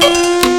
[0.00, 0.49] Bonsoir et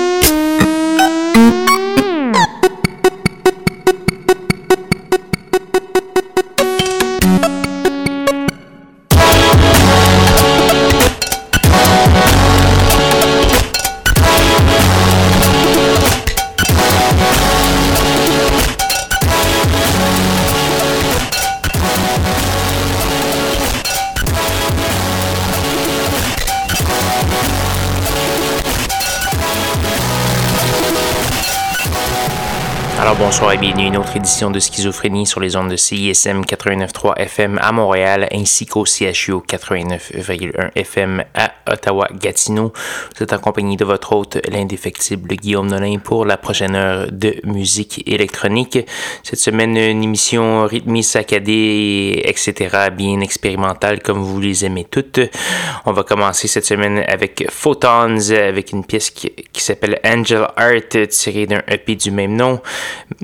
[33.91, 38.65] une autre édition de Schizophrénie sur les ondes de CISM 89.3 FM à Montréal ainsi
[38.65, 42.71] qu'au CHU 89.1 FM à Ottawa-Gatineau.
[43.15, 47.35] Vous êtes en compagnie de votre hôte, l'indéfectible Guillaume Nolin pour la prochaine heure de
[47.43, 48.79] musique électronique.
[49.23, 55.19] Cette semaine, une émission rythmée, saccadée, etc., bien expérimentale comme vous les aimez toutes.
[55.85, 61.45] On va commencer cette semaine avec Photons, avec une pièce qui, s'appelle Angel Art, tirée
[61.45, 62.61] d'un EP du même nom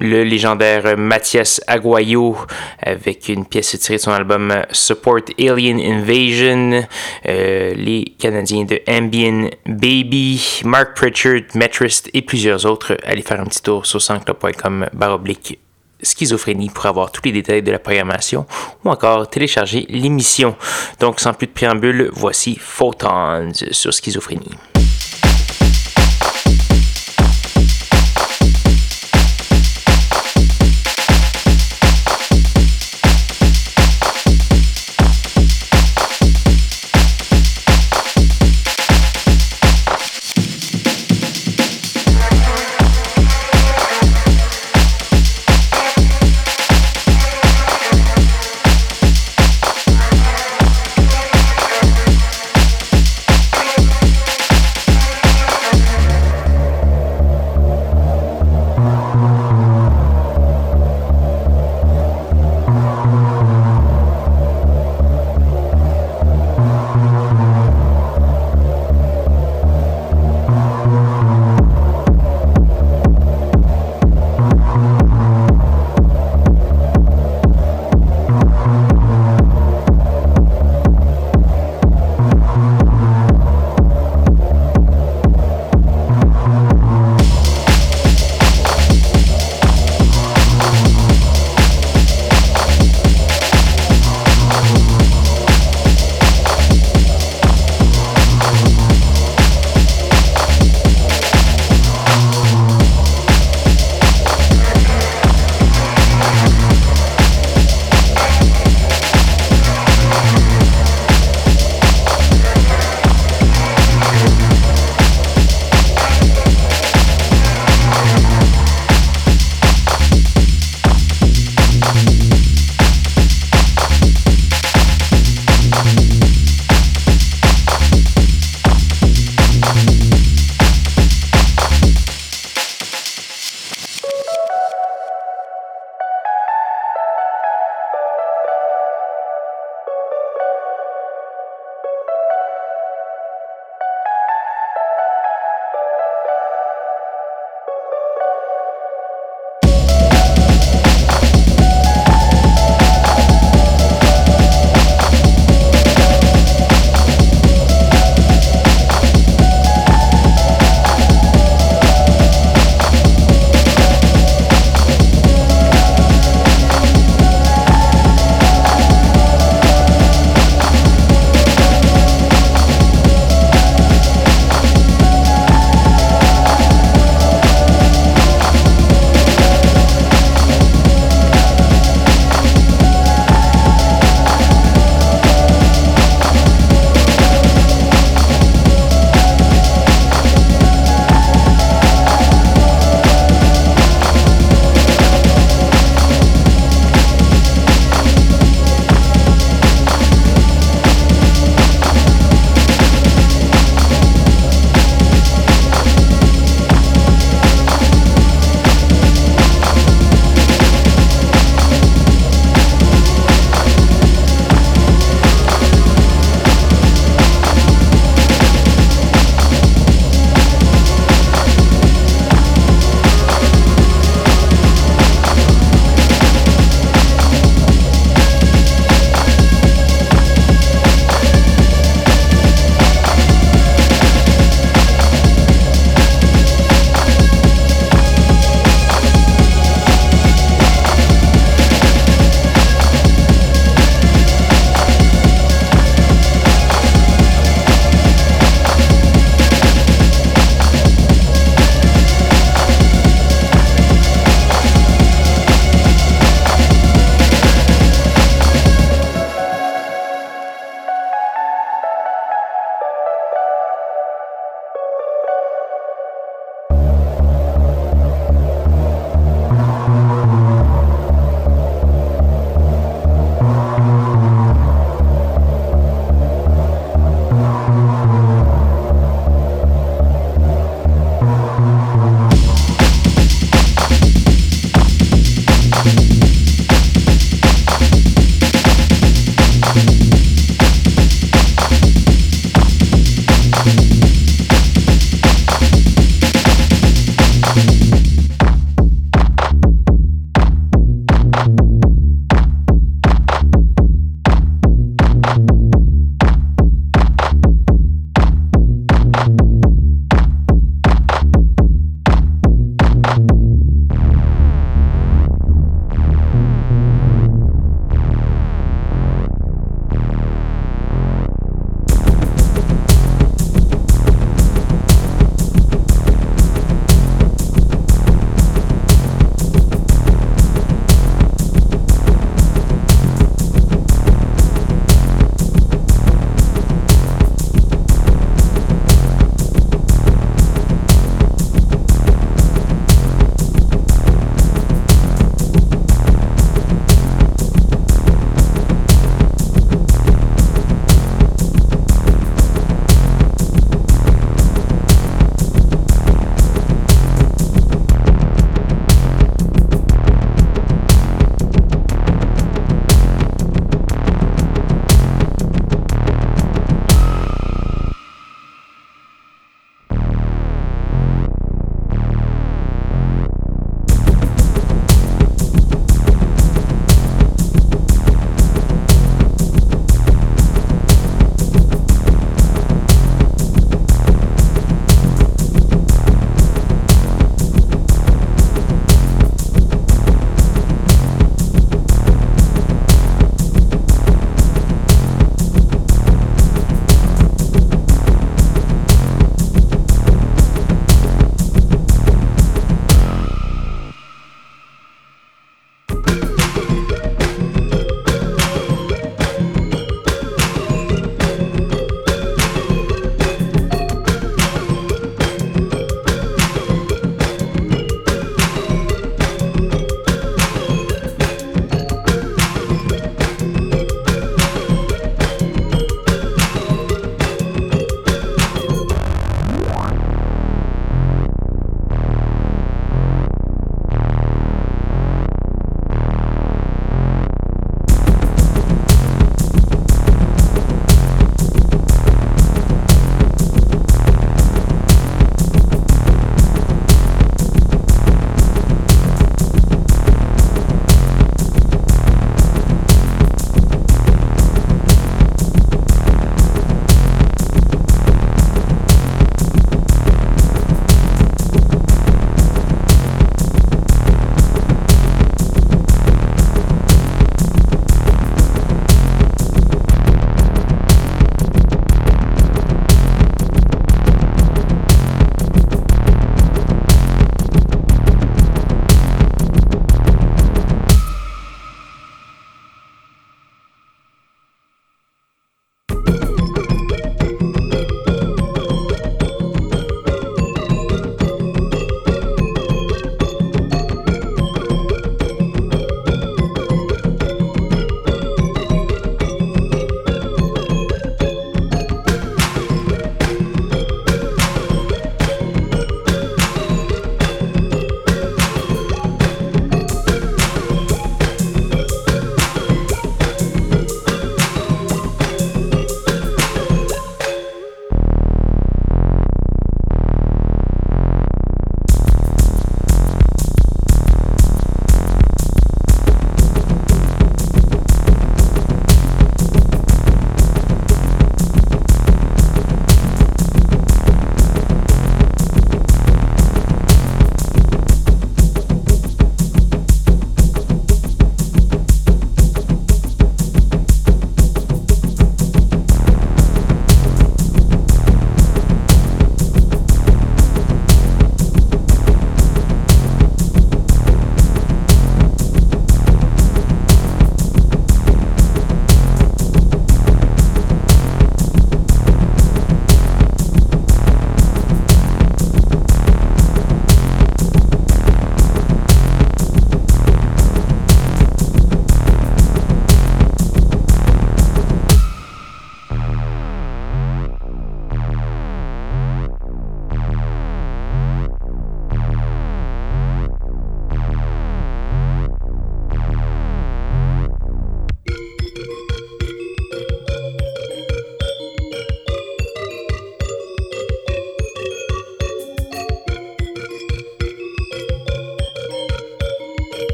[0.00, 0.55] le légendaire
[0.96, 2.36] Mathias Aguayo
[2.82, 6.86] avec une pièce tirée de son album Support Alien Invasion,
[7.26, 12.96] euh, les Canadiens de Ambien Baby, Mark Pritchard, Metrist et plusieurs autres.
[13.04, 15.58] Allez faire un petit tour sur sansclub.com baroblique
[16.02, 18.46] schizophrénie pour avoir tous les détails de la programmation
[18.84, 20.56] ou encore télécharger l'émission.
[21.00, 24.52] Donc sans plus de préambule, voici Photons sur schizophrénie.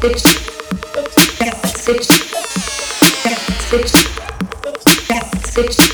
[0.00, 0.22] Six.
[3.68, 3.92] Six.
[5.52, 5.89] Six.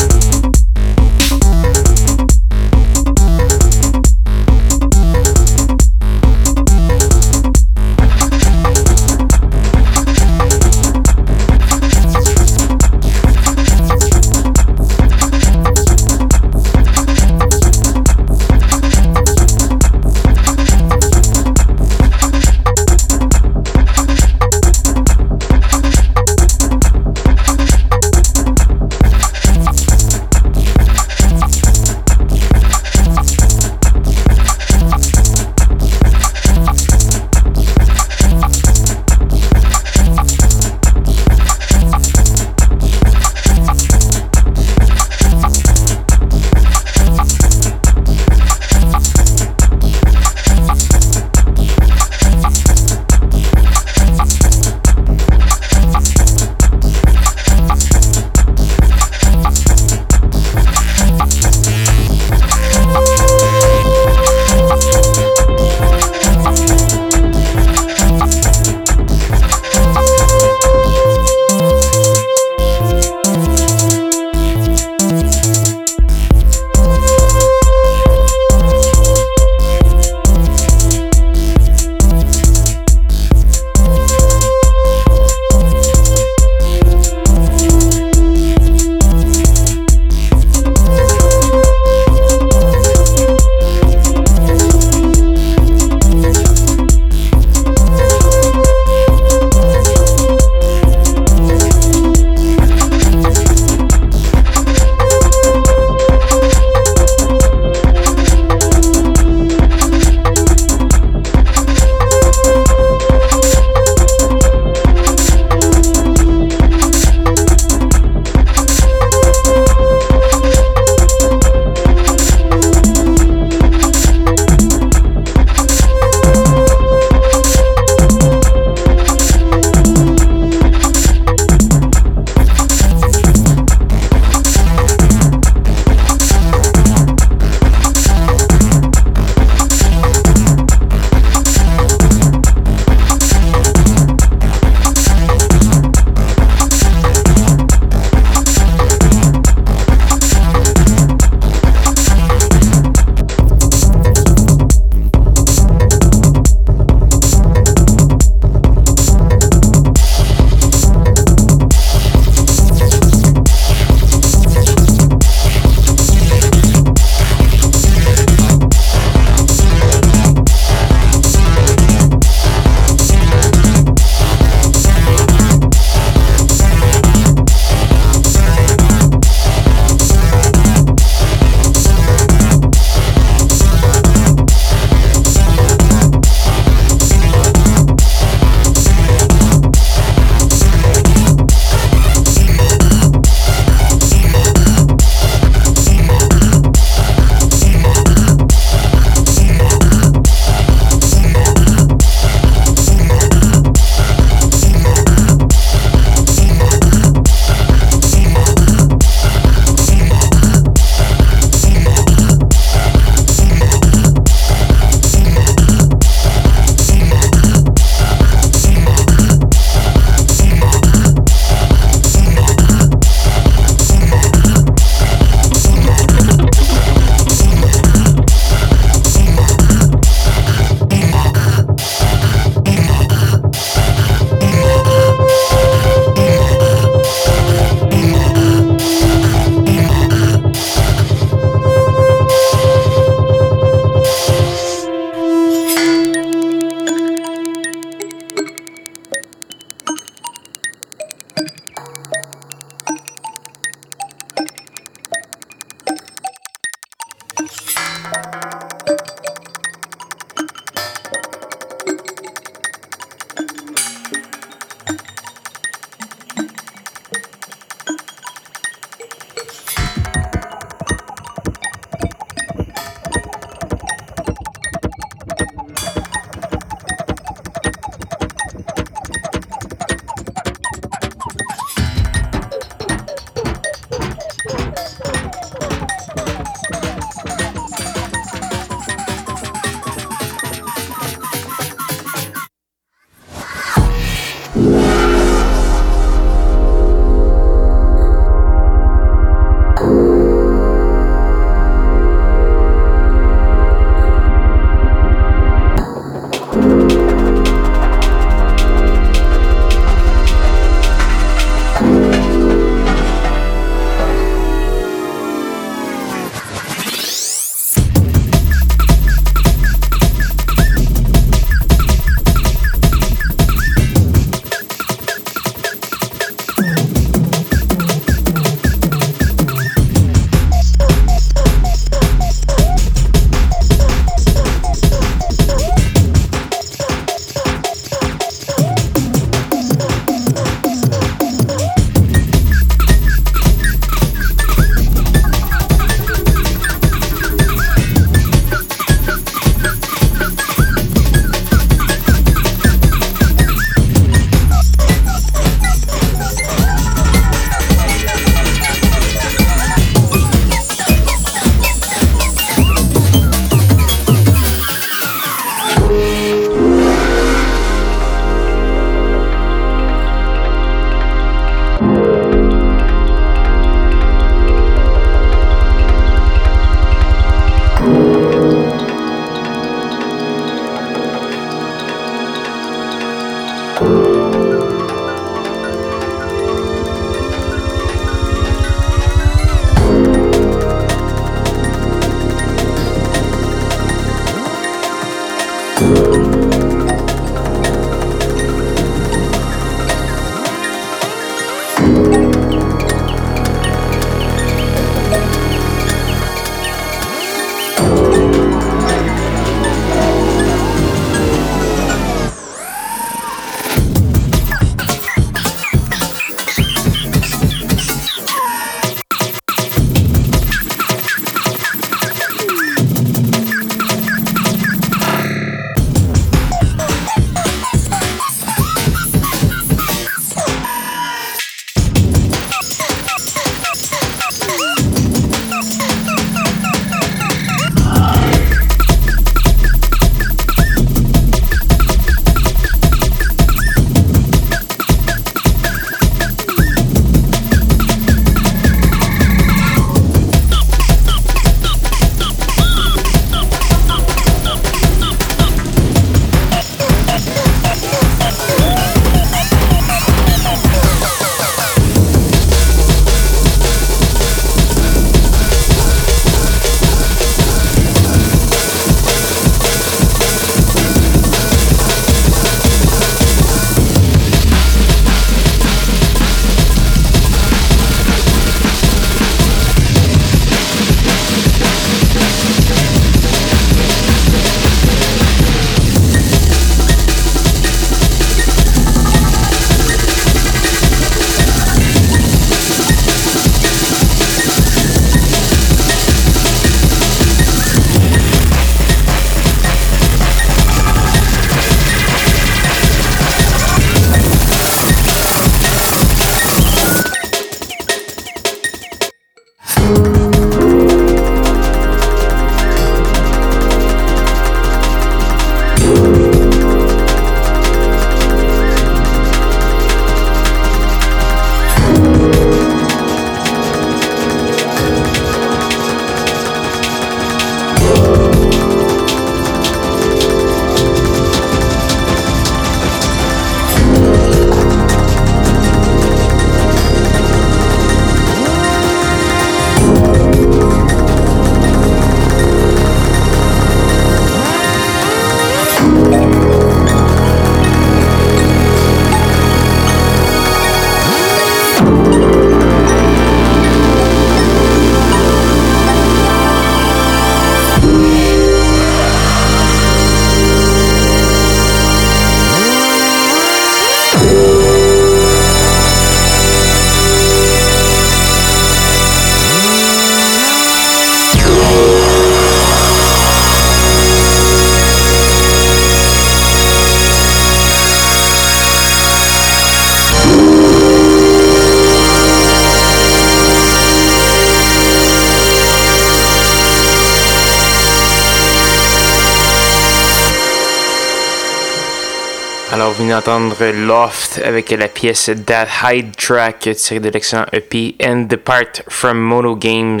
[593.14, 598.82] Venez d'entendre Loft avec la pièce That Hide Track tirée de l'excellent EP And Depart
[598.88, 600.00] from Mono Games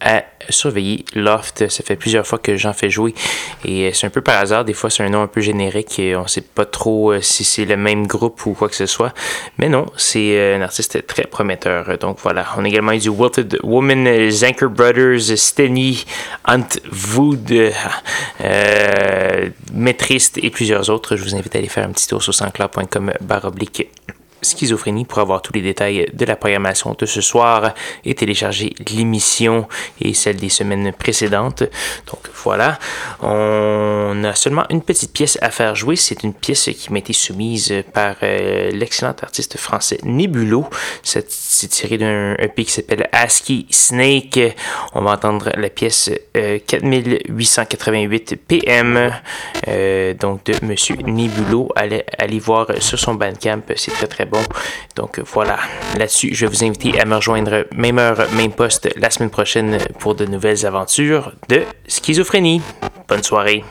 [0.00, 1.04] à surveiller.
[1.14, 3.14] Loft, ça fait plusieurs fois que j'en fais jouer
[3.64, 4.64] et c'est un peu par hasard.
[4.64, 7.44] Des fois, c'est un nom un peu générique et on sait pas trop euh, si
[7.44, 9.12] c'est le même groupe ou quoi que ce soit.
[9.58, 11.98] Mais non, c'est euh, un artiste très prometteur.
[11.98, 16.04] Donc voilà, on a également eu du Wilted Woman, Zanker Brothers, Steny,
[16.46, 16.68] Ant
[17.16, 17.72] Wood,
[18.40, 21.16] euh, Metrist et plusieurs autres.
[21.16, 23.88] Je vous invite à aller faire un petit tour sur sanscloud.com baroblique
[24.46, 27.74] schizophrénie pour avoir tous les détails de la programmation de ce soir
[28.04, 29.68] et télécharger l'émission
[30.00, 31.64] et celle des semaines précédentes.
[32.06, 32.78] Donc voilà,
[33.20, 35.96] on a seulement une petite pièce à faire jouer.
[35.96, 40.68] C'est une pièce qui m'a été soumise par euh, l'excellent artiste français Nebulo.
[41.58, 44.38] C'est tiré d'un EP qui s'appelle ASCII Snake.
[44.92, 49.12] On va entendre la pièce 4888 euh, PM
[49.66, 51.70] euh, donc de Monsieur Nebulo.
[51.74, 54.42] Allez, allez voir sur son bandcamp, c'est très très bon.
[54.96, 55.58] Donc voilà,
[55.96, 59.78] là-dessus, je vais vous inviter à me rejoindre même heure, même poste la semaine prochaine
[59.98, 62.60] pour de nouvelles aventures de schizophrénie.
[63.08, 63.64] Bonne soirée.